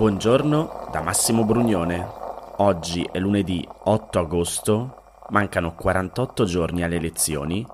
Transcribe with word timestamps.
Buongiorno 0.00 0.88
da 0.90 1.02
Massimo 1.02 1.44
Brugnone. 1.44 2.08
Oggi 2.56 3.06
è 3.12 3.18
lunedì 3.18 3.68
8 3.84 4.18
agosto, 4.18 5.02
mancano 5.28 5.74
48 5.74 6.44
giorni 6.46 6.82
alle 6.82 6.96
elezioni 6.96 7.66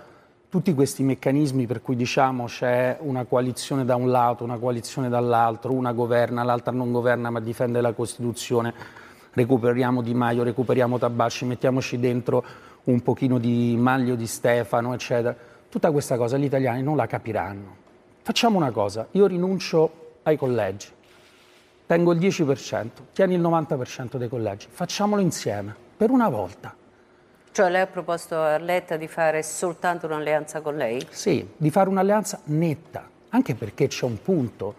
tutti 0.54 0.74
questi 0.76 1.02
meccanismi 1.02 1.66
per 1.66 1.82
cui 1.82 1.96
diciamo 1.96 2.46
c'è 2.46 2.98
una 3.02 3.26
coalizione 3.26 3.86
da 3.86 3.96
un 3.96 4.12
lato, 4.12 4.44
una 4.44 4.58
coalizione 4.60 5.10
dall'altro, 5.10 5.74
una 5.74 5.94
governa, 5.94 6.44
l'altra 6.44 6.72
non 6.72 6.92
governa 6.92 7.32
ma 7.32 7.40
difende 7.40 7.82
la 7.82 7.92
Costituzione, 7.94 8.72
recuperiamo 9.32 10.04
Di 10.04 10.14
Maio, 10.14 10.44
recuperiamo 10.44 11.00
Tabacci, 11.00 11.46
mettiamoci 11.46 12.00
dentro 12.00 12.44
un 12.84 13.02
pochino 13.02 13.40
di 13.40 13.76
Maglio 13.80 14.14
di 14.14 14.28
Stefano, 14.28 14.94
eccetera. 14.94 15.36
Tutta 15.70 15.90
questa 15.90 16.18
cosa 16.18 16.38
gli 16.38 16.44
italiani 16.44 16.84
non 16.84 16.96
la 16.96 17.08
capiranno. 17.08 17.76
Facciamo 18.22 18.58
una 18.58 18.70
cosa, 18.70 19.08
io 19.12 19.26
rinuncio 19.26 20.20
ai 20.22 20.38
collegi, 20.38 20.90
tengo 21.88 22.14
il 22.14 22.20
10%, 22.20 22.88
tieni 23.12 23.34
il 23.34 23.42
90% 23.42 24.18
dei 24.18 24.30
collegi, 24.30 24.68
facciamolo 24.70 25.20
insieme, 25.20 25.76
per 25.98 26.12
una 26.12 26.30
volta. 26.30 26.76
Cioè 27.54 27.70
lei 27.70 27.82
ha 27.82 27.88
proposto 27.88 28.36
a 28.42 28.58
Letta 28.58 28.98
di 28.98 29.08
fare 29.08 29.44
soltanto 29.44 30.08
un'alleanza 30.08 30.62
con 30.62 30.76
lei? 30.76 31.06
Sì, 31.12 31.48
di 31.56 31.70
fare 31.70 31.88
un'alleanza 31.88 32.40
netta, 32.46 33.08
anche 33.30 33.54
perché 33.54 33.86
c'è 33.86 34.06
un 34.06 34.20
punto, 34.24 34.74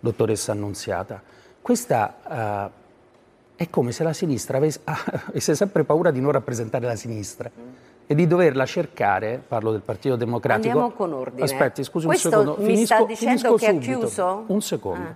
dottoressa 0.00 0.52
Annunziata. 0.52 1.20
Questa 1.60 2.70
uh, 2.72 3.56
è 3.56 3.68
come 3.68 3.92
se 3.92 4.04
la 4.04 4.14
sinistra 4.14 4.56
avesse, 4.56 4.80
avesse, 5.28 5.54
sempre 5.54 5.84
paura 5.84 6.10
di 6.10 6.22
non 6.22 6.32
rappresentare 6.32 6.86
la 6.86 6.96
sinistra. 6.96 7.50
Mm. 7.54 7.68
E 8.06 8.14
di 8.14 8.26
doverla 8.26 8.64
cercare, 8.64 9.42
parlo 9.46 9.70
del 9.72 9.82
Partito 9.82 10.16
Democratico. 10.16 10.68
Andiamo 10.68 10.92
con 10.92 11.12
ordine. 11.12 11.44
Aspetti, 11.44 11.84
scusi 11.84 12.06
Questo 12.06 12.28
un 12.28 12.32
secondo. 12.32 12.56
Mi 12.58 12.68
finisco, 12.68 12.94
sta 12.94 13.04
dicendo 13.04 13.54
che 13.56 13.66
subito. 13.66 13.90
ha 13.92 13.98
chiuso? 13.98 14.44
Un 14.46 14.62
secondo. 14.62 15.08
Ah. 15.08 15.14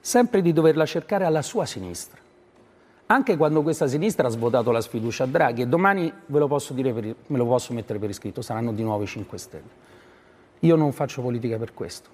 Sempre 0.00 0.42
di 0.42 0.52
doverla 0.52 0.84
cercare 0.84 1.24
alla 1.24 1.42
sua 1.42 1.64
sinistra 1.64 2.18
anche 3.10 3.36
quando 3.36 3.62
questa 3.62 3.88
sinistra 3.88 4.28
ha 4.28 4.30
svuotato 4.30 4.70
la 4.70 4.80
sfiducia 4.80 5.24
a 5.24 5.26
Draghi 5.26 5.62
e 5.62 5.66
domani 5.66 6.12
ve 6.26 6.38
lo 6.38 6.46
posso, 6.46 6.72
dire 6.72 6.92
per, 6.92 7.04
me 7.26 7.38
lo 7.38 7.44
posso 7.44 7.72
mettere 7.72 7.98
per 7.98 8.08
iscritto, 8.08 8.40
saranno 8.40 8.72
di 8.72 8.84
nuovo 8.84 9.02
i 9.02 9.06
5 9.06 9.36
Stelle. 9.38 9.88
Io 10.60 10.76
non 10.76 10.92
faccio 10.92 11.20
politica 11.20 11.58
per 11.58 11.74
questo, 11.74 12.08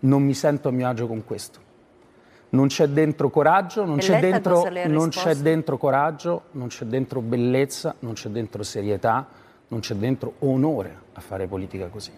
non 0.00 0.22
mi 0.22 0.34
sento 0.34 0.68
a 0.68 0.70
mio 0.70 0.86
agio 0.88 1.08
con 1.08 1.24
questo. 1.24 1.66
Non 2.50 2.68
c'è 2.68 2.86
dentro 2.86 3.28
coraggio, 3.28 3.84
non, 3.84 3.98
c'è 3.98 4.20
dentro, 4.20 4.66
non 4.86 5.08
c'è 5.10 5.34
dentro, 5.34 5.76
coraggio, 5.76 6.44
non 6.52 6.68
c'è 6.68 6.86
dentro 6.86 7.20
bellezza, 7.20 7.94
non 7.98 8.14
c'è 8.14 8.30
dentro 8.30 8.62
serietà, 8.62 9.26
non 9.68 9.80
c'è 9.80 9.94
dentro 9.96 10.34
onore 10.38 10.96
a 11.12 11.20
fare 11.20 11.46
politica 11.46 11.88
così. 11.88 12.12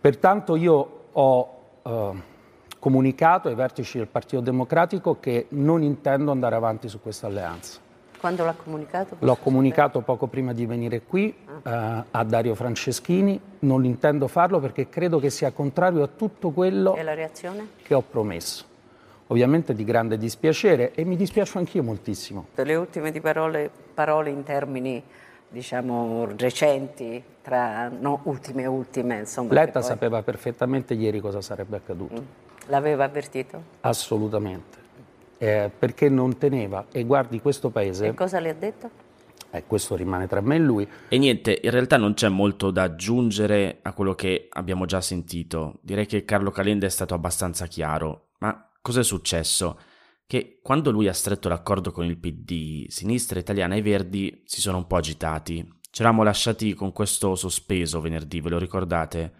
Pertanto 0.00 0.54
io 0.54 1.00
ho... 1.10 1.58
Uh, 1.82 2.38
comunicato 2.80 3.48
ai 3.48 3.54
vertici 3.54 3.98
del 3.98 4.08
Partito 4.08 4.40
Democratico 4.40 5.18
che 5.20 5.46
non 5.50 5.82
intendo 5.82 6.32
andare 6.32 6.56
avanti 6.56 6.88
su 6.88 7.00
questa 7.00 7.28
alleanza. 7.28 7.78
Quando 8.18 8.44
l'ha 8.44 8.54
comunicato? 8.54 9.16
L'ho 9.20 9.36
comunicato 9.36 10.00
poco 10.00 10.26
prima 10.26 10.52
di 10.52 10.66
venire 10.66 11.02
qui 11.02 11.34
ah. 11.62 11.70
eh, 11.70 12.04
a 12.10 12.24
Dario 12.24 12.54
Franceschini, 12.54 13.40
non 13.60 13.84
intendo 13.84 14.26
farlo 14.28 14.58
perché 14.58 14.88
credo 14.88 15.18
che 15.18 15.30
sia 15.30 15.52
contrario 15.52 16.02
a 16.02 16.08
tutto 16.08 16.50
quello 16.50 16.96
che 17.82 17.94
ho 17.94 18.02
promesso. 18.02 18.64
Ovviamente 19.28 19.74
di 19.74 19.84
grande 19.84 20.18
dispiacere 20.18 20.92
e 20.92 21.04
mi 21.04 21.16
dispiace 21.16 21.56
anch'io 21.56 21.82
moltissimo. 21.82 22.46
Le 22.54 22.74
ultime 22.74 23.12
parole, 23.20 23.70
parole 23.94 24.30
in 24.30 24.42
termini 24.42 25.02
diciamo 25.48 26.26
recenti, 26.36 27.22
tra 27.42 27.88
no, 27.88 28.20
ultime 28.24 28.62
e 28.62 28.66
ultime. 28.66 29.18
Insomma, 29.18 29.54
Letta 29.54 29.80
poi... 29.80 29.88
sapeva 29.88 30.22
perfettamente 30.22 30.94
ieri 30.94 31.20
cosa 31.20 31.40
sarebbe 31.40 31.76
accaduto. 31.76 32.20
Mm. 32.20 32.49
L'aveva 32.70 33.04
avvertito? 33.04 33.62
Assolutamente, 33.80 34.78
eh, 35.38 35.70
perché 35.76 36.08
non 36.08 36.38
teneva. 36.38 36.86
E 36.92 37.04
guardi 37.04 37.40
questo 37.40 37.70
paese... 37.70 38.06
E 38.06 38.14
cosa 38.14 38.38
le 38.38 38.48
ha 38.48 38.54
detto? 38.54 38.90
Eh, 39.50 39.64
questo 39.66 39.96
rimane 39.96 40.28
tra 40.28 40.40
me 40.40 40.54
e 40.54 40.58
lui. 40.60 40.88
E 41.08 41.18
niente, 41.18 41.58
in 41.60 41.70
realtà 41.72 41.96
non 41.96 42.14
c'è 42.14 42.28
molto 42.28 42.70
da 42.70 42.84
aggiungere 42.84 43.80
a 43.82 43.92
quello 43.92 44.14
che 44.14 44.46
abbiamo 44.50 44.86
già 44.86 45.00
sentito. 45.00 45.80
Direi 45.82 46.06
che 46.06 46.24
Carlo 46.24 46.52
Calenda 46.52 46.86
è 46.86 46.90
stato 46.90 47.14
abbastanza 47.14 47.66
chiaro. 47.66 48.28
Ma 48.38 48.70
cos'è 48.80 49.02
successo? 49.02 49.80
Che 50.24 50.60
quando 50.62 50.92
lui 50.92 51.08
ha 51.08 51.12
stretto 51.12 51.48
l'accordo 51.48 51.90
con 51.90 52.04
il 52.04 52.18
PD, 52.18 52.86
Sinistra 52.88 53.40
Italiana 53.40 53.74
e 53.74 53.82
Verdi 53.82 54.42
si 54.44 54.60
sono 54.60 54.76
un 54.76 54.86
po' 54.86 54.94
agitati. 54.94 55.56
Ci 55.90 56.02
eravamo 56.02 56.22
lasciati 56.22 56.72
con 56.74 56.92
questo 56.92 57.34
sospeso 57.34 58.00
venerdì, 58.00 58.40
ve 58.40 58.50
lo 58.50 58.58
ricordate? 58.58 59.32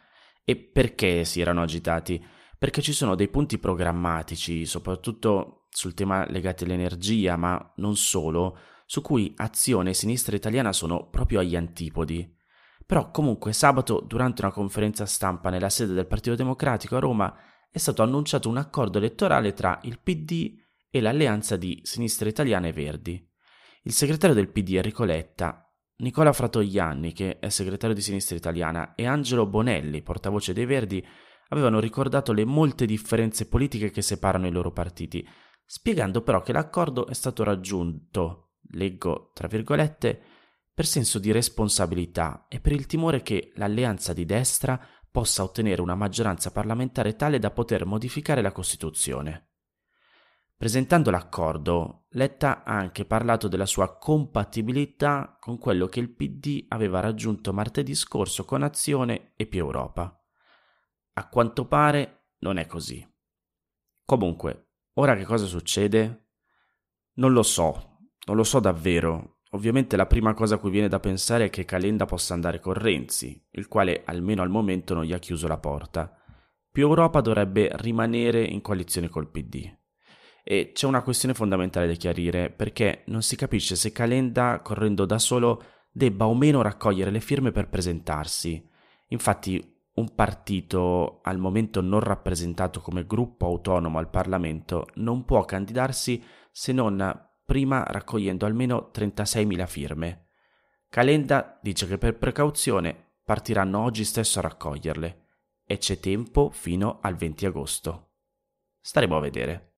E 0.45 0.57
perché 0.57 1.25
si 1.25 1.41
erano 1.41 1.63
agitati? 1.63 2.21
Perché 2.61 2.83
ci 2.83 2.93
sono 2.93 3.15
dei 3.15 3.29
punti 3.29 3.59
programmatici, 3.59 4.67
soprattutto 4.67 5.65
sul 5.71 5.95
tema 5.95 6.27
legati 6.29 6.65
all'energia, 6.65 7.37
ma 7.37 7.73
non 7.77 7.97
solo, 7.97 8.59
su 8.85 9.01
cui 9.01 9.33
Azione 9.35 9.91
e 9.91 9.95
Sinistra 9.95 10.37
Italiana 10.37 10.71
sono 10.75 11.09
proprio 11.09 11.39
agli 11.41 11.57
antipodi. 11.57 12.37
Però 12.85 13.11
comunque 13.11 13.55
sabato, 13.55 14.05
durante 14.07 14.43
una 14.43 14.53
conferenza 14.53 15.07
stampa 15.07 15.49
nella 15.49 15.71
sede 15.71 15.95
del 15.95 16.07
Partito 16.07 16.37
Democratico 16.37 16.97
a 16.97 17.01
Roma, 17.01 17.35
è 17.71 17.79
stato 17.79 18.03
annunciato 18.03 18.51
un 18.51 18.59
accordo 18.59 18.99
elettorale 18.99 19.55
tra 19.55 19.81
il 19.85 19.99
PD 19.99 20.55
e 20.91 21.01
l'alleanza 21.01 21.57
di 21.57 21.81
Sinistra 21.83 22.29
Italiana 22.29 22.67
e 22.67 22.75
Verdi. 22.75 23.27
Il 23.85 23.93
segretario 23.93 24.37
del 24.37 24.51
PD 24.51 24.75
Enrico 24.75 25.05
Letta, 25.05 25.67
Nicola 26.01 26.35
Fratoianni, 26.35 27.15
che 27.15 27.39
è 27.39 27.49
segretario 27.49 27.95
di 27.95 28.03
Sinistra 28.03 28.37
Italiana, 28.37 28.95
e 28.95 29.07
Angelo 29.07 29.47
Bonelli, 29.47 30.03
portavoce 30.03 30.53
dei 30.53 30.67
Verdi, 30.67 31.03
avevano 31.51 31.79
ricordato 31.79 32.33
le 32.33 32.45
molte 32.45 32.87
differenze 32.87 33.47
politiche 33.47 33.91
che 33.91 34.03
separano 34.03 34.47
i 34.47 34.51
loro 34.51 34.73
partiti, 34.73 35.27
spiegando 35.65 36.23
però 36.23 36.43
che 36.43 36.53
l'accordo 36.53 37.07
è 37.07 37.15
stato 37.15 37.45
raggiunto, 37.45 38.55
leggo 38.73 39.31
tra 39.35 39.47
virgolette, 39.47 40.23
per 40.73 40.87
senso 40.87 41.19
di 41.19 41.31
responsabilità 41.31 42.47
e 42.49 42.61
per 42.61 42.73
il 42.73 42.87
timore 42.87 43.23
che 43.23 43.53
l'alleanza 43.57 44.13
di 44.13 44.25
destra 44.25 44.81
possa 45.11 45.43
ottenere 45.43 45.83
una 45.83 45.97
maggioranza 45.97 46.53
parlamentare 46.53 47.17
tale 47.17 47.39
da 47.39 47.51
poter 47.51 47.85
modificare 47.85 48.43
la 48.43 48.53
Costituzione. 48.53 49.49
Presentando 50.57 51.11
l'accordo, 51.11 52.05
Letta 52.11 52.65
ha 52.65 52.77
anche 52.77 53.07
parlato 53.07 53.49
della 53.49 53.67
sua 53.67 53.97
compatibilità 53.97 55.37
con 55.41 55.59
quello 55.59 55.87
che 55.87 56.01
il 56.01 56.11
PD 56.11 56.67
aveva 56.69 57.01
raggiunto 57.01 57.53
martedì 57.53 57.95
scorso 57.95 58.45
con 58.45 58.63
Azione 58.63 59.33
e 59.37 59.47
Più 59.47 59.61
Europa. 59.61 60.20
A 61.21 61.29
quanto 61.29 61.67
pare 61.67 62.29
non 62.39 62.57
è 62.57 62.65
così. 62.65 63.07
Comunque, 64.07 64.69
ora 64.95 65.15
che 65.17 65.25
cosa 65.25 65.45
succede? 65.45 66.29
Non 67.17 67.35
lo 67.35 67.43
so, 67.43 67.99
non 68.25 68.37
lo 68.37 68.43
so 68.43 68.59
davvero. 68.59 69.41
Ovviamente 69.51 69.97
la 69.97 70.07
prima 70.07 70.33
cosa 70.33 70.55
a 70.55 70.59
cui 70.59 70.71
viene 70.71 70.89
da 70.89 70.99
pensare 70.99 71.45
è 71.45 71.51
che 71.51 71.67
Calenda 71.67 72.07
possa 72.07 72.33
andare 72.33 72.59
con 72.59 72.73
Renzi, 72.73 73.47
il 73.51 73.69
quale 73.69 74.03
almeno 74.07 74.41
al 74.41 74.49
momento 74.49 74.95
non 74.95 75.05
gli 75.05 75.13
ha 75.13 75.19
chiuso 75.19 75.47
la 75.47 75.59
porta. 75.59 76.11
Più 76.73 76.87
Europa 76.87 77.21
dovrebbe 77.21 77.69
rimanere 77.75 78.43
in 78.43 78.63
coalizione 78.63 79.11
col 79.11 79.31
PD. 79.31 79.71
E 80.43 80.71
c'è 80.73 80.87
una 80.87 81.03
questione 81.03 81.35
fondamentale 81.35 81.87
da 81.87 81.93
chiarire, 81.93 82.49
perché 82.49 83.03
non 83.09 83.21
si 83.21 83.37
capisce 83.37 83.77
se 83.77 83.93
Calenda, 83.93 84.61
correndo 84.63 85.05
da 85.05 85.19
solo, 85.19 85.63
debba 85.93 86.27
o 86.27 86.35
meno 86.35 86.63
raccogliere 86.63 87.11
le 87.11 87.21
firme 87.21 87.53
per 87.53 87.69
presentarsi. 87.69 88.67
Infatti, 89.09 89.80
un 90.01 90.15
partito 90.15 91.21
al 91.23 91.39
momento 91.39 91.81
non 91.81 92.01
rappresentato 92.01 92.81
come 92.81 93.07
gruppo 93.07 93.47
autonomo 93.47 93.99
al 93.99 94.11
Parlamento 94.11 94.89
non 94.95 95.25
può 95.25 95.45
candidarsi 95.45 96.23
se 96.51 96.73
non 96.73 97.29
prima 97.45 97.85
raccogliendo 97.85 98.47
almeno 98.47 98.91
36.000 98.93 99.67
firme. 99.67 100.27
Calenda 100.89 101.59
dice 101.63 101.87
che 101.87 101.99
per 101.99 102.17
precauzione 102.17 103.13
partiranno 103.25 103.81
oggi 103.83 104.05
stesso 104.05 104.39
a 104.39 104.43
raccoglierle 104.43 105.27
e 105.65 105.79
c'è 105.79 106.01
tempo 106.01 106.51
fino 106.51 106.99
al 107.01 107.15
20 107.15 107.47
agosto. 107.47 108.11
Staremo 108.81 109.17
a 109.17 109.21
vedere. 109.21 109.70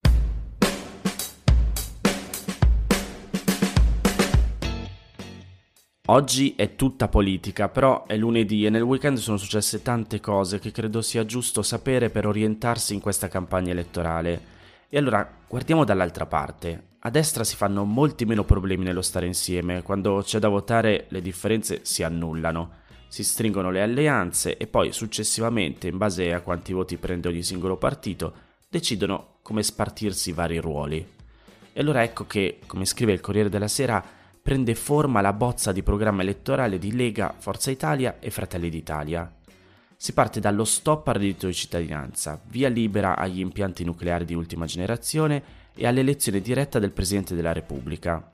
Oggi 6.12 6.52
è 6.56 6.76
tutta 6.76 7.08
politica, 7.08 7.70
però 7.70 8.04
è 8.04 8.18
lunedì 8.18 8.66
e 8.66 8.68
nel 8.68 8.82
weekend 8.82 9.16
sono 9.16 9.38
successe 9.38 9.80
tante 9.80 10.20
cose 10.20 10.58
che 10.58 10.70
credo 10.70 11.00
sia 11.00 11.24
giusto 11.24 11.62
sapere 11.62 12.10
per 12.10 12.26
orientarsi 12.26 12.92
in 12.92 13.00
questa 13.00 13.28
campagna 13.28 13.70
elettorale. 13.70 14.40
E 14.90 14.98
allora 14.98 15.26
guardiamo 15.48 15.84
dall'altra 15.84 16.26
parte. 16.26 16.88
A 16.98 17.08
destra 17.08 17.44
si 17.44 17.56
fanno 17.56 17.84
molti 17.84 18.26
meno 18.26 18.44
problemi 18.44 18.84
nello 18.84 19.00
stare 19.00 19.24
insieme, 19.24 19.80
quando 19.80 20.20
c'è 20.22 20.38
da 20.38 20.48
votare 20.48 21.06
le 21.08 21.22
differenze 21.22 21.80
si 21.82 22.02
annullano, 22.02 22.72
si 23.08 23.24
stringono 23.24 23.70
le 23.70 23.80
alleanze 23.80 24.58
e 24.58 24.66
poi 24.66 24.92
successivamente, 24.92 25.88
in 25.88 25.96
base 25.96 26.34
a 26.34 26.42
quanti 26.42 26.74
voti 26.74 26.98
prende 26.98 27.28
ogni 27.28 27.42
singolo 27.42 27.78
partito, 27.78 28.34
decidono 28.68 29.36
come 29.40 29.62
spartirsi 29.62 30.28
i 30.28 30.34
vari 30.34 30.58
ruoli. 30.58 31.06
E 31.72 31.80
allora 31.80 32.02
ecco 32.02 32.26
che, 32.26 32.58
come 32.66 32.84
scrive 32.84 33.14
il 33.14 33.20
Corriere 33.20 33.48
della 33.48 33.66
Sera, 33.66 34.20
prende 34.42 34.74
forma 34.74 35.20
la 35.20 35.32
bozza 35.32 35.70
di 35.70 35.84
programma 35.84 36.22
elettorale 36.22 36.78
di 36.78 36.92
Lega, 36.92 37.32
Forza 37.38 37.70
Italia 37.70 38.18
e 38.18 38.30
Fratelli 38.30 38.68
d'Italia. 38.68 39.32
Si 39.96 40.12
parte 40.12 40.40
dallo 40.40 40.64
stop 40.64 41.06
al 41.06 41.14
reddito 41.14 41.46
di 41.46 41.54
cittadinanza, 41.54 42.42
via 42.48 42.68
libera 42.68 43.16
agli 43.16 43.38
impianti 43.38 43.84
nucleari 43.84 44.24
di 44.24 44.34
ultima 44.34 44.66
generazione 44.66 45.60
e 45.76 45.86
all'elezione 45.86 46.40
diretta 46.40 46.80
del 46.80 46.90
Presidente 46.90 47.36
della 47.36 47.52
Repubblica. 47.52 48.28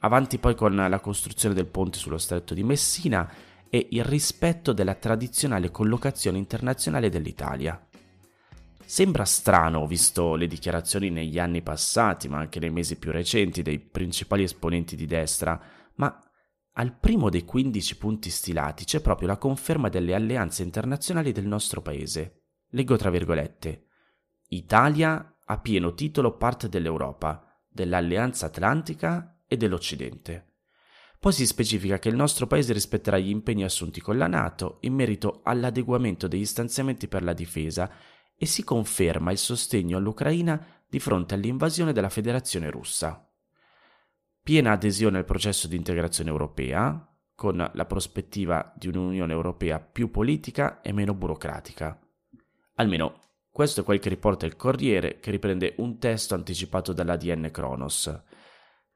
Avanti 0.00 0.38
poi 0.38 0.56
con 0.56 0.74
la 0.74 1.00
costruzione 1.00 1.54
del 1.54 1.66
ponte 1.66 1.98
sullo 1.98 2.18
stretto 2.18 2.52
di 2.52 2.64
Messina 2.64 3.30
e 3.70 3.86
il 3.90 4.04
rispetto 4.04 4.72
della 4.72 4.94
tradizionale 4.94 5.70
collocazione 5.70 6.38
internazionale 6.38 7.08
dell'Italia. 7.08 7.85
Sembra 8.86 9.24
strano, 9.24 9.84
visto 9.84 10.36
le 10.36 10.46
dichiarazioni 10.46 11.10
negli 11.10 11.40
anni 11.40 11.60
passati, 11.60 12.28
ma 12.28 12.38
anche 12.38 12.60
nei 12.60 12.70
mesi 12.70 12.96
più 12.96 13.10
recenti, 13.10 13.60
dei 13.60 13.80
principali 13.80 14.44
esponenti 14.44 14.94
di 14.94 15.06
destra, 15.06 15.60
ma 15.96 16.16
al 16.74 16.96
primo 16.96 17.28
dei 17.28 17.44
15 17.44 17.98
punti 17.98 18.30
stilati 18.30 18.84
c'è 18.84 19.00
proprio 19.00 19.26
la 19.26 19.38
conferma 19.38 19.88
delle 19.88 20.14
alleanze 20.14 20.62
internazionali 20.62 21.32
del 21.32 21.46
nostro 21.48 21.82
paese. 21.82 22.44
Leggo 22.70 22.96
tra 22.96 23.10
virgolette. 23.10 23.86
Italia 24.50 25.36
a 25.44 25.58
pieno 25.58 25.92
titolo 25.92 26.36
parte 26.36 26.68
dell'Europa, 26.68 27.44
dell'Alleanza 27.68 28.46
Atlantica 28.46 29.42
e 29.48 29.56
dell'Occidente. 29.56 30.54
Poi 31.18 31.32
si 31.32 31.46
specifica 31.46 31.98
che 31.98 32.08
il 32.08 32.14
nostro 32.14 32.46
paese 32.46 32.72
rispetterà 32.72 33.18
gli 33.18 33.30
impegni 33.30 33.64
assunti 33.64 34.00
con 34.00 34.16
la 34.16 34.28
Nato 34.28 34.78
in 34.82 34.94
merito 34.94 35.40
all'adeguamento 35.42 36.28
degli 36.28 36.44
stanziamenti 36.44 37.08
per 37.08 37.24
la 37.24 37.32
difesa 37.32 37.90
e 38.36 38.46
si 38.46 38.62
conferma 38.64 39.32
il 39.32 39.38
sostegno 39.38 39.96
all'Ucraina 39.96 40.64
di 40.86 41.00
fronte 41.00 41.34
all'invasione 41.34 41.92
della 41.92 42.08
Federazione 42.08 42.70
russa. 42.70 43.28
Piena 44.42 44.72
adesione 44.72 45.18
al 45.18 45.24
processo 45.24 45.66
di 45.66 45.76
integrazione 45.76 46.30
europea, 46.30 47.10
con 47.34 47.56
la 47.56 47.84
prospettiva 47.84 48.72
di 48.76 48.88
un'Unione 48.88 49.32
Europea 49.32 49.78
più 49.78 50.10
politica 50.10 50.80
e 50.80 50.92
meno 50.92 51.14
burocratica. 51.14 52.00
Almeno 52.76 53.20
questo 53.50 53.80
è 53.80 53.84
quel 53.84 54.00
che 54.00 54.10
riporta 54.10 54.44
il 54.44 54.54
Corriere, 54.54 55.18
che 55.18 55.30
riprende 55.30 55.74
un 55.78 55.98
testo 55.98 56.34
anticipato 56.34 56.92
dall'ADN 56.92 57.48
Kronos. 57.50 58.22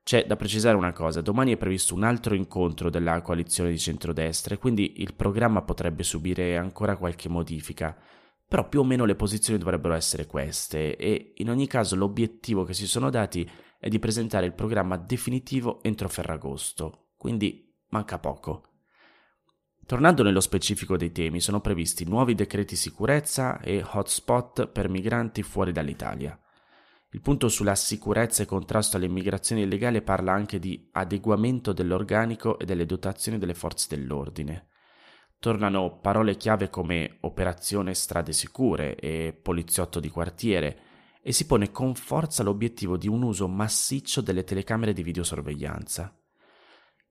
C'è 0.03 0.27
da 0.27 0.37
precisare 0.37 0.77
una 0.77 0.93
cosa, 0.93 1.21
domani 1.21 1.53
è 1.53 1.57
previsto 1.57 1.95
un 1.95 2.05
altro 2.05 2.35
incontro 2.35 2.91
della 2.91 3.23
coalizione 3.23 3.71
di 3.71 3.79
centrodestra 3.79 4.55
e 4.55 4.59
quindi 4.59 5.01
il 5.01 5.15
programma 5.15 5.63
potrebbe 5.63 6.03
subire 6.03 6.57
ancora 6.57 6.97
qualche 6.97 7.29
modifica, 7.29 7.97
però 8.51 8.69
più 8.69 8.81
o 8.81 8.85
meno 8.85 9.05
le 9.05 9.15
posizioni 9.15 9.61
dovrebbero 9.61 9.95
essere 9.95 10.27
queste 10.27 10.97
e 10.97 11.35
in 11.37 11.51
ogni 11.51 11.69
caso 11.69 11.95
l'obiettivo 11.95 12.65
che 12.65 12.75
si 12.75 12.89
sono 12.89 13.09
dati 13.09 13.49
è 13.79 13.87
di 13.87 14.01
presentare 14.01 14.45
il 14.45 14.55
programma 14.55 14.97
definitivo 14.97 15.81
entro 15.85 16.09
Ferragosto, 16.09 17.11
quindi 17.17 17.73
manca 17.91 18.19
poco. 18.19 18.73
Tornando 19.87 20.25
nello 20.25 20.41
specifico 20.41 20.97
dei 20.97 21.13
temi, 21.13 21.39
sono 21.39 21.61
previsti 21.61 22.05
nuovi 22.05 22.35
decreti 22.35 22.75
sicurezza 22.75 23.61
e 23.61 23.85
hotspot 23.89 24.67
per 24.67 24.89
migranti 24.89 25.45
fuori 25.45 25.71
dall'Italia. 25.71 26.37
Il 27.13 27.21
punto 27.21 27.49
sulla 27.49 27.77
sicurezza 27.77 28.43
e 28.43 28.47
contrasto 28.47 28.97
all'immigrazione 28.97 29.63
illegale 29.63 30.03
parla 30.03 30.33
anche 30.33 30.59
di 30.59 30.89
adeguamento 30.91 31.73
dell'organico 31.73 32.59
e 32.59 32.65
delle 32.65 32.85
dotazioni 32.85 33.39
delle 33.39 33.55
forze 33.55 33.95
dell'ordine 33.95 34.71
tornano 35.41 35.99
parole 36.01 36.37
chiave 36.37 36.69
come 36.69 37.17
operazione 37.23 37.95
strade 37.95 38.33
sicure 38.33 38.95
e 38.95 39.33
poliziotto 39.33 39.99
di 39.99 40.11
quartiere 40.11 40.79
e 41.23 41.33
si 41.33 41.47
pone 41.47 41.71
con 41.71 41.95
forza 41.95 42.43
l'obiettivo 42.43 42.99
di 42.99 43.09
un 43.09 43.23
uso 43.23 43.49
massiccio 43.49 44.21
delle 44.21 44.45
telecamere 44.45 44.93
di 44.93 45.03
videosorveglianza. 45.03 46.15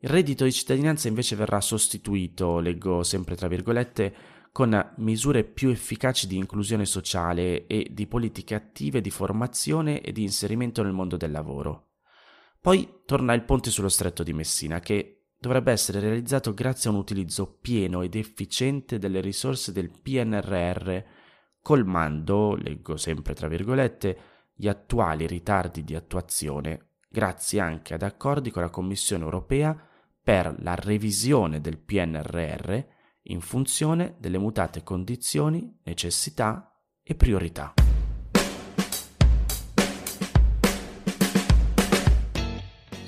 Il 0.01 0.09
reddito 0.09 0.43
di 0.43 0.51
cittadinanza 0.51 1.07
invece 1.07 1.35
verrà 1.35 1.59
sostituito, 1.59 2.59
leggo 2.59 3.03
sempre 3.03 3.35
tra 3.35 3.47
virgolette, 3.47 4.15
con 4.51 4.93
misure 4.97 5.43
più 5.43 5.69
efficaci 5.69 6.27
di 6.27 6.37
inclusione 6.37 6.85
sociale 6.85 7.65
e 7.65 7.87
di 7.91 8.07
politiche 8.07 8.55
attive 8.55 9.01
di 9.01 9.09
formazione 9.09 10.01
e 10.01 10.11
di 10.11 10.21
inserimento 10.21 10.83
nel 10.83 10.93
mondo 10.93 11.17
del 11.17 11.31
lavoro. 11.31 11.87
Poi 12.61 13.01
torna 13.05 13.33
il 13.33 13.43
ponte 13.43 13.71
sullo 13.71 13.89
stretto 13.89 14.21
di 14.21 14.33
Messina, 14.33 14.79
che 14.79 15.18
dovrebbe 15.39 15.71
essere 15.71 16.01
realizzato 16.01 16.53
grazie 16.53 16.89
a 16.89 16.93
un 16.93 16.99
utilizzo 16.99 17.57
pieno 17.61 18.01
ed 18.01 18.15
efficiente 18.15 18.99
delle 18.99 19.21
risorse 19.21 19.71
del 19.71 19.89
PNRR, 19.89 20.97
colmando, 21.61 22.55
leggo 22.55 22.97
sempre 22.97 23.33
tra 23.33 23.47
virgolette, 23.47 24.17
gli 24.53 24.67
attuali 24.67 25.25
ritardi 25.25 25.85
di 25.85 25.95
attuazione, 25.95 26.97
grazie 27.09 27.61
anche 27.61 27.93
ad 27.93 28.01
accordi 28.01 28.51
con 28.51 28.61
la 28.61 28.69
Commissione 28.69 29.23
europea 29.23 29.77
per 30.21 30.53
la 30.59 30.75
revisione 30.75 31.61
del 31.61 31.79
PNRR 31.79 32.77
in 33.23 33.39
funzione 33.39 34.15
delle 34.19 34.37
mutate 34.37 34.83
condizioni, 34.83 35.79
necessità 35.83 36.77
e 37.01 37.15
priorità. 37.15 37.73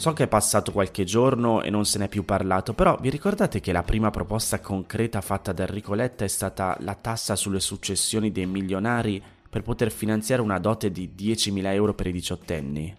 So 0.01 0.13
che 0.13 0.23
è 0.23 0.27
passato 0.27 0.71
qualche 0.71 1.03
giorno 1.03 1.61
e 1.61 1.69
non 1.69 1.85
se 1.85 1.99
n'è 1.99 2.07
più 2.07 2.25
parlato, 2.25 2.73
però 2.73 2.97
vi 2.99 3.11
ricordate 3.11 3.59
che 3.59 3.71
la 3.71 3.83
prima 3.83 4.09
proposta 4.09 4.59
concreta 4.59 5.21
fatta 5.21 5.51
da 5.51 5.61
Enrico 5.61 5.93
Letta 5.93 6.25
è 6.25 6.27
stata 6.27 6.75
la 6.79 6.95
tassa 6.95 7.35
sulle 7.35 7.59
successioni 7.59 8.31
dei 8.31 8.47
milionari 8.47 9.21
per 9.47 9.61
poter 9.61 9.91
finanziare 9.91 10.41
una 10.41 10.57
dote 10.57 10.91
di 10.91 11.13
10.000 11.15 11.65
euro 11.73 11.93
per 11.93 12.07
i 12.07 12.11
diciottenni? 12.11 12.95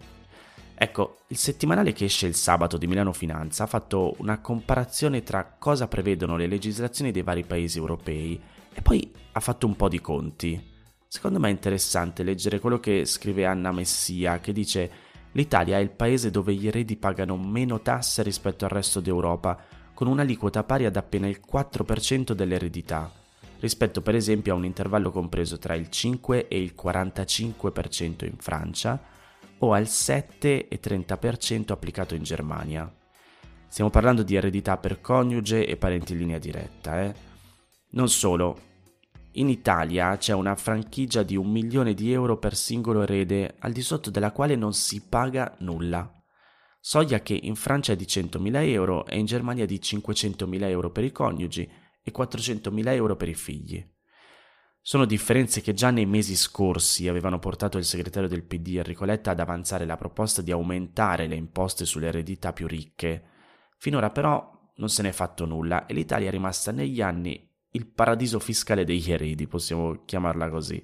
Ecco, 0.75 1.17
il 1.27 1.35
settimanale 1.35 1.91
che 1.91 2.05
esce 2.05 2.25
il 2.25 2.35
sabato 2.35 2.77
di 2.77 2.87
Milano 2.87 3.11
Finanza 3.11 3.63
ha 3.63 3.67
fatto 3.67 4.15
una 4.19 4.39
comparazione 4.39 5.23
tra 5.23 5.43
cosa 5.59 5.89
prevedono 5.89 6.37
le 6.37 6.47
legislazioni 6.47 7.11
dei 7.11 7.21
vari 7.21 7.43
paesi 7.43 7.79
europei 7.79 8.41
e 8.73 8.81
poi 8.81 9.11
ha 9.33 9.41
fatto 9.41 9.67
un 9.67 9.75
po' 9.75 9.89
di 9.89 9.99
conti. 9.99 10.71
Secondo 11.05 11.37
me 11.37 11.49
è 11.49 11.51
interessante 11.51 12.23
leggere 12.23 12.61
quello 12.61 12.79
che 12.79 13.03
scrive 13.03 13.45
Anna 13.45 13.73
Messia, 13.73 14.39
che 14.39 14.53
dice 14.53 15.02
L'Italia 15.33 15.77
è 15.77 15.81
il 15.81 15.89
paese 15.89 16.31
dove 16.31 16.53
gli 16.53 16.67
eredi 16.67 16.95
pagano 16.95 17.37
meno 17.37 17.81
tasse 17.81 18.23
rispetto 18.23 18.65
al 18.65 18.71
resto 18.71 18.99
d'Europa, 18.99 19.57
con 19.93 20.07
un'aliquota 20.07 20.63
pari 20.63 20.85
ad 20.85 20.95
appena 20.95 21.27
il 21.27 21.41
4% 21.45 22.33
dell'eredità, 22.33 23.11
rispetto 23.59 24.01
per 24.01 24.15
esempio 24.15 24.53
a 24.53 24.57
un 24.57 24.65
intervallo 24.65 25.11
compreso 25.11 25.57
tra 25.57 25.73
il 25.75 25.89
5 25.89 26.47
e 26.47 26.61
il 26.61 26.73
45% 26.79 28.25
in 28.25 28.37
Francia 28.37 29.01
o 29.59 29.73
al 29.73 29.87
7 29.87 30.67
e 30.67 30.79
30% 30.79 31.71
applicato 31.71 32.15
in 32.15 32.23
Germania. 32.23 32.91
Stiamo 33.67 33.89
parlando 33.89 34.21
di 34.21 34.35
eredità 34.35 34.77
per 34.77 35.01
coniuge 35.01 35.65
e 35.65 35.77
parenti 35.77 36.13
in 36.13 36.19
linea 36.19 36.37
diretta. 36.37 37.01
Eh? 37.01 37.13
Non 37.91 38.09
solo, 38.09 38.72
in 39.33 39.49
Italia 39.49 40.15
c'è 40.17 40.33
una 40.33 40.55
franchigia 40.55 41.23
di 41.23 41.35
un 41.35 41.49
milione 41.49 41.93
di 41.93 42.11
euro 42.11 42.37
per 42.37 42.55
singolo 42.55 43.01
erede, 43.01 43.55
al 43.59 43.71
di 43.71 43.81
sotto 43.81 44.09
della 44.09 44.31
quale 44.31 44.55
non 44.55 44.73
si 44.73 45.07
paga 45.07 45.55
nulla. 45.59 46.21
Soglia 46.79 47.21
che 47.21 47.39
in 47.41 47.55
Francia 47.55 47.93
è 47.93 47.95
di 47.95 48.05
100.000 48.05 48.67
euro 48.67 49.05
e 49.07 49.17
in 49.17 49.25
Germania 49.25 49.65
di 49.65 49.79
500.000 49.79 50.63
euro 50.63 50.91
per 50.91 51.03
i 51.03 51.11
coniugi 51.11 51.67
e 52.03 52.11
400.000 52.11 52.87
euro 52.89 53.15
per 53.15 53.29
i 53.29 53.33
figli. 53.33 53.83
Sono 54.81 55.05
differenze 55.05 55.61
che 55.61 55.73
già 55.73 55.91
nei 55.91 56.05
mesi 56.05 56.35
scorsi 56.35 57.07
avevano 57.07 57.39
portato 57.39 57.77
il 57.77 57.85
segretario 57.85 58.27
del 58.27 58.43
PD 58.43 58.75
Enrico 58.75 59.05
Letta 59.05 59.31
ad 59.31 59.39
avanzare 59.39 59.85
la 59.85 59.95
proposta 59.95 60.41
di 60.41 60.51
aumentare 60.51 61.25
le 61.25 61.35
imposte 61.35 61.85
sulle 61.85 62.07
eredità 62.07 62.51
più 62.51 62.67
ricche. 62.67 63.23
Finora 63.77 64.09
però 64.09 64.51
non 64.75 64.89
se 64.89 65.01
n'è 65.01 65.11
fatto 65.11 65.45
nulla 65.45 65.85
e 65.85 65.93
l'Italia 65.93 66.27
è 66.27 66.31
rimasta 66.31 66.71
negli 66.71 67.01
anni 67.01 67.49
il 67.73 67.87
paradiso 67.87 68.39
fiscale 68.39 68.83
degli 68.83 69.11
eredi, 69.11 69.47
possiamo 69.47 70.03
chiamarla 70.05 70.49
così. 70.49 70.81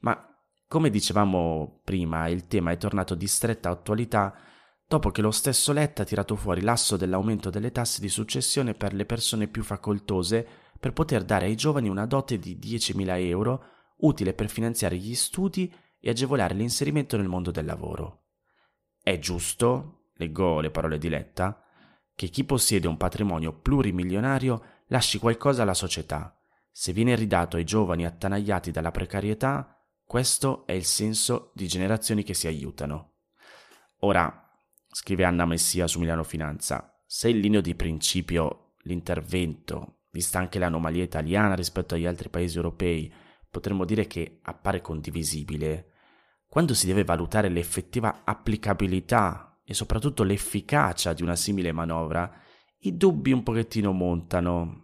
Ma 0.00 0.26
come 0.66 0.90
dicevamo 0.90 1.80
prima, 1.84 2.28
il 2.28 2.46
tema 2.46 2.70
è 2.70 2.76
tornato 2.76 3.14
di 3.14 3.26
stretta 3.26 3.70
attualità 3.70 4.34
dopo 4.86 5.10
che 5.10 5.22
lo 5.22 5.30
stesso 5.30 5.72
Letta 5.72 6.02
ha 6.02 6.04
tirato 6.04 6.36
fuori 6.36 6.60
l'asso 6.60 6.96
dell'aumento 6.96 7.50
delle 7.50 7.72
tasse 7.72 8.00
di 8.00 8.08
successione 8.08 8.74
per 8.74 8.92
le 8.92 9.06
persone 9.06 9.48
più 9.48 9.62
facoltose 9.62 10.46
per 10.78 10.92
poter 10.92 11.24
dare 11.24 11.46
ai 11.46 11.56
giovani 11.56 11.88
una 11.88 12.06
dote 12.06 12.38
di 12.38 12.58
10.000 12.60 13.18
euro 13.26 13.64
utile 13.98 14.34
per 14.34 14.48
finanziare 14.50 14.96
gli 14.96 15.14
studi 15.14 15.72
e 15.98 16.10
agevolare 16.10 16.54
l'inserimento 16.54 17.16
nel 17.16 17.28
mondo 17.28 17.50
del 17.50 17.64
lavoro. 17.64 18.24
È 19.00 19.18
giusto, 19.18 20.08
leggo 20.14 20.60
le 20.60 20.70
parole 20.70 20.98
di 20.98 21.08
Letta, 21.08 21.64
che 22.14 22.28
chi 22.28 22.44
possiede 22.44 22.88
un 22.88 22.96
patrimonio 22.96 23.52
plurimilionario 23.52 24.62
lasci 24.92 25.18
qualcosa 25.18 25.62
alla 25.62 25.72
società. 25.72 26.38
Se 26.70 26.92
viene 26.92 27.14
ridato 27.14 27.56
ai 27.56 27.64
giovani 27.64 28.04
attanagliati 28.04 28.70
dalla 28.70 28.90
precarietà, 28.90 29.82
questo 30.04 30.66
è 30.66 30.72
il 30.72 30.84
senso 30.84 31.50
di 31.54 31.66
generazioni 31.66 32.22
che 32.22 32.34
si 32.34 32.46
aiutano. 32.46 33.14
Ora, 34.00 34.50
scrive 34.88 35.24
Anna 35.24 35.46
Messia 35.46 35.86
su 35.86 35.98
Milano 35.98 36.24
Finanza, 36.24 37.02
se 37.06 37.30
in 37.30 37.40
linea 37.40 37.62
di 37.62 37.74
principio 37.74 38.74
l'intervento, 38.82 40.00
vista 40.10 40.38
anche 40.38 40.58
l'anomalia 40.58 41.02
italiana 41.02 41.54
rispetto 41.54 41.94
agli 41.94 42.04
altri 42.04 42.28
paesi 42.28 42.56
europei, 42.56 43.10
potremmo 43.48 43.86
dire 43.86 44.06
che 44.06 44.40
appare 44.42 44.82
condivisibile, 44.82 45.92
quando 46.46 46.74
si 46.74 46.86
deve 46.86 47.04
valutare 47.04 47.48
l'effettiva 47.48 48.24
applicabilità 48.24 49.58
e 49.64 49.72
soprattutto 49.72 50.22
l'efficacia 50.22 51.14
di 51.14 51.22
una 51.22 51.36
simile 51.36 51.72
manovra, 51.72 52.30
i 52.84 52.96
dubbi 52.96 53.32
un 53.32 53.42
pochettino 53.42 53.92
montano, 53.92 54.81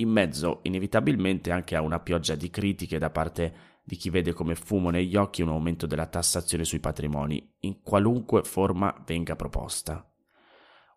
in 0.00 0.08
mezzo 0.08 0.60
inevitabilmente 0.62 1.50
anche 1.50 1.76
a 1.76 1.82
una 1.82 2.00
pioggia 2.00 2.34
di 2.34 2.50
critiche 2.50 2.98
da 2.98 3.10
parte 3.10 3.68
di 3.82 3.96
chi 3.96 4.10
vede 4.10 4.32
come 4.32 4.54
fumo 4.54 4.90
negli 4.90 5.16
occhi 5.16 5.42
un 5.42 5.48
aumento 5.48 5.86
della 5.86 6.06
tassazione 6.06 6.64
sui 6.64 6.80
patrimoni, 6.80 7.56
in 7.60 7.80
qualunque 7.82 8.42
forma 8.42 8.94
venga 9.04 9.36
proposta. 9.36 10.04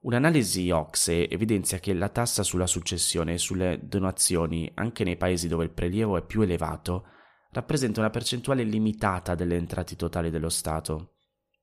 Un'analisi 0.01 0.69
OXE 0.69 1.29
evidenzia 1.29 1.79
che 1.79 1.93
la 1.93 2.09
tassa 2.09 2.43
sulla 2.43 2.67
successione 2.67 3.33
e 3.33 3.37
sulle 3.37 3.79
donazioni, 3.83 4.69
anche 4.75 5.03
nei 5.03 5.15
paesi 5.15 5.47
dove 5.47 5.63
il 5.63 5.71
prelievo 5.71 6.17
è 6.17 6.25
più 6.25 6.41
elevato, 6.41 7.05
rappresenta 7.51 8.01
una 8.01 8.09
percentuale 8.09 8.63
limitata 8.63 9.33
delle 9.33 9.55
entrate 9.55 9.95
totali 9.95 10.29
dello 10.29 10.49
Stato. 10.49 11.13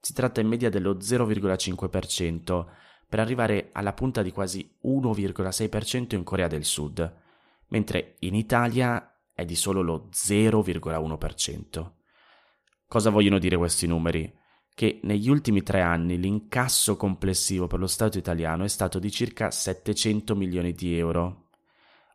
Si 0.00 0.14
tratta 0.14 0.40
in 0.40 0.48
media 0.48 0.70
dello 0.70 0.96
0,5%, 0.96 2.66
per 3.10 3.18
arrivare 3.18 3.70
alla 3.72 3.92
punta 3.92 4.22
di 4.22 4.30
quasi 4.30 4.78
1,6% 4.84 6.14
in 6.14 6.22
Corea 6.22 6.46
del 6.46 6.64
Sud, 6.64 7.19
mentre 7.70 8.16
in 8.20 8.34
Italia 8.34 9.18
è 9.32 9.44
di 9.44 9.56
solo 9.56 9.82
lo 9.82 10.08
0,1%. 10.12 11.92
Cosa 12.86 13.10
vogliono 13.10 13.38
dire 13.38 13.56
questi 13.56 13.86
numeri? 13.86 14.32
Che 14.74 15.00
negli 15.02 15.28
ultimi 15.28 15.62
tre 15.62 15.80
anni 15.80 16.18
l'incasso 16.18 16.96
complessivo 16.96 17.66
per 17.66 17.78
lo 17.78 17.86
Stato 17.86 18.18
italiano 18.18 18.64
è 18.64 18.68
stato 18.68 18.98
di 18.98 19.10
circa 19.10 19.50
700 19.50 20.34
milioni 20.36 20.72
di 20.72 20.96
euro. 20.96 21.48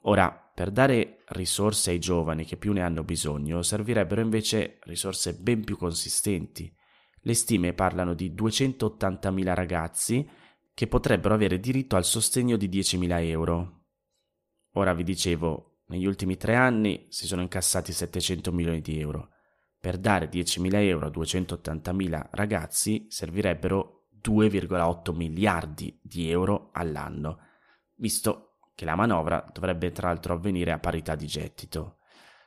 Ora, 0.03 0.31
per 0.31 0.71
dare 0.71 1.24
risorse 1.29 1.91
ai 1.91 2.00
giovani 2.00 2.45
che 2.45 2.57
più 2.57 2.71
ne 2.71 2.81
hanno 2.81 3.03
bisogno, 3.03 3.62
servirebbero 3.62 4.21
invece 4.21 4.79
risorse 4.83 5.35
ben 5.35 5.63
più 5.63 5.77
consistenti. 5.77 6.74
Le 7.21 7.33
stime 7.33 7.74
parlano 7.74 8.13
di 8.13 8.31
280.000 8.31 9.53
ragazzi 9.53 10.29
che 10.74 10.88
potrebbero 10.88 11.33
avere 11.33 11.59
diritto 11.59 11.95
al 11.95 12.05
sostegno 12.05 12.55
di 12.57 12.69
10.000 12.69 13.27
euro. 13.27 13.84
Ora 14.77 14.94
vi 14.94 15.03
dicevo, 15.03 15.84
negli 15.88 16.05
ultimi 16.05 16.36
tre 16.36 16.55
anni 16.55 17.08
si 17.10 17.27
sono 17.27 17.41
incassati 17.41 17.94
700 17.94 18.51
milioni 18.51 18.82
di 18.82 19.00
euro. 19.00 19.29
Per 19.79 19.98
dare 19.98 20.29
10.000 20.29 20.75
euro 20.82 21.05
a 21.05 21.10
280.000 21.10 22.27
ragazzi 22.32 23.05
servirebbero 23.10 24.08
2,8 24.22 25.15
miliardi 25.15 25.98
di 26.01 26.29
euro 26.29 26.72
all'anno, 26.74 27.39
visto 27.96 28.58
che 28.74 28.84
la 28.84 28.96
manovra 28.96 29.46
dovrebbe 29.53 29.91
tra 29.91 30.08
l'altro 30.08 30.34
avvenire 30.34 30.72
a 30.72 30.79
parità 30.79 31.15
di 31.15 31.27
gettito. 31.27 32.00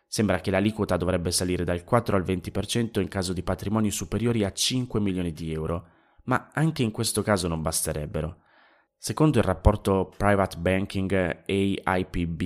Sembra 0.07 0.41
che 0.41 0.51
l'aliquota 0.51 0.99
dovrebbe 0.99 1.31
salire 1.31 1.65
dal 1.65 1.85
4 1.85 2.17
al 2.17 2.25
20% 2.25 3.01
in 3.01 3.09
caso 3.09 3.33
di 3.33 3.43
patrimoni 3.43 3.91
superiori 3.91 4.45
a 4.45 4.53
5 4.53 5.01
milioni 5.01 5.33
di 5.33 5.51
euro, 5.53 5.89
ma 6.25 6.51
anche 6.53 6.83
in 6.83 6.91
questo 6.91 7.23
caso 7.23 7.49
non 7.49 7.63
basterebbero. 7.63 8.43
Secondo 9.01 9.39
il 9.39 9.45
rapporto 9.45 10.13
Private 10.17 10.57
Banking 10.59 11.45
AIPB 11.47 12.43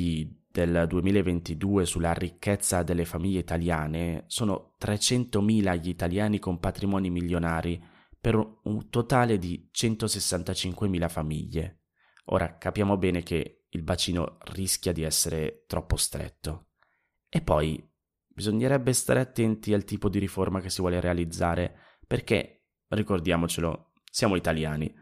del 0.50 0.84
2022 0.86 1.86
sulla 1.86 2.12
ricchezza 2.12 2.82
delle 2.82 3.06
famiglie 3.06 3.38
italiane, 3.38 4.24
sono 4.26 4.74
300.000 4.78 5.80
gli 5.80 5.88
italiani 5.88 6.38
con 6.38 6.60
patrimoni 6.60 7.08
milionari 7.08 7.82
per 8.20 8.34
un 8.36 8.90
totale 8.90 9.38
di 9.38 9.70
165.000 9.72 11.08
famiglie. 11.08 11.80
Ora 12.26 12.58
capiamo 12.58 12.98
bene 12.98 13.22
che 13.22 13.64
il 13.70 13.82
bacino 13.82 14.36
rischia 14.52 14.92
di 14.92 15.02
essere 15.02 15.64
troppo 15.66 15.96
stretto. 15.96 16.66
E 17.30 17.40
poi 17.40 17.82
bisognerebbe 18.26 18.92
stare 18.92 19.20
attenti 19.20 19.72
al 19.72 19.84
tipo 19.84 20.10
di 20.10 20.18
riforma 20.18 20.60
che 20.60 20.68
si 20.68 20.82
vuole 20.82 21.00
realizzare, 21.00 21.74
perché 22.06 22.66
ricordiamocelo, 22.88 23.92
siamo 24.04 24.36
italiani. 24.36 24.94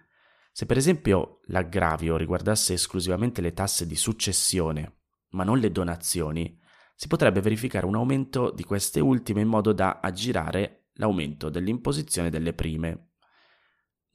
Se 0.61 0.67
per 0.67 0.77
esempio 0.77 1.41
l'aggravio 1.45 2.19
riguardasse 2.19 2.75
esclusivamente 2.75 3.41
le 3.41 3.55
tasse 3.55 3.87
di 3.87 3.97
successione, 3.97 5.05
ma 5.31 5.43
non 5.43 5.57
le 5.57 5.73
donazioni, 5.73 6.55
si 6.95 7.09
potrebbe 7.09 7.41
verificare 7.41 7.87
un 7.87 7.95
aumento 7.95 8.51
di 8.51 8.63
queste 8.63 9.01
ultime 9.01 9.41
in 9.41 9.49
modo 9.49 9.73
da 9.73 10.01
aggirare 10.03 10.89
l'aumento 10.97 11.49
dell'imposizione 11.49 12.29
delle 12.29 12.53
prime. 12.53 13.13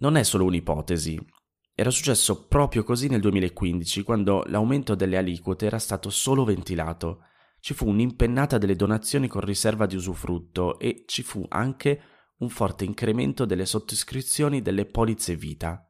Non 0.02 0.18
è 0.18 0.22
solo 0.22 0.46
un'ipotesi. 0.46 1.20
Era 1.74 1.90
successo 1.90 2.46
proprio 2.46 2.84
così 2.84 3.08
nel 3.08 3.22
2015, 3.22 4.04
quando 4.04 4.44
l'aumento 4.46 4.94
delle 4.94 5.18
aliquote 5.18 5.66
era 5.66 5.80
stato 5.80 6.12
solo 6.12 6.44
ventilato. 6.44 7.22
Ci 7.60 7.74
fu 7.74 7.88
un'impennata 7.88 8.60
delle 8.60 8.76
donazioni 8.76 9.28
con 9.28 9.42
riserva 9.42 9.88
di 9.88 9.96
usufrutto 9.96 10.78
e 10.78 11.06
ci 11.08 11.24
fu 11.24 11.44
anche 11.50 12.02
un 12.38 12.50
forte 12.50 12.86
incremento 12.86 13.46
delle 13.46 13.66
sottoscrizioni 13.66 14.62
delle 14.62 14.86
polizze 14.86 15.36
vita, 15.36 15.90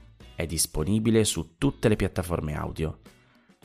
È 0.41 0.47
disponibile 0.47 1.23
su 1.23 1.55
tutte 1.59 1.87
le 1.87 1.95
piattaforme 1.95 2.55
audio. 2.55 3.01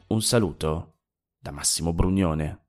Un 0.08 0.22
saluto 0.24 0.96
da 1.38 1.51
Massimo 1.51 1.93
Brugnone. 1.93 2.62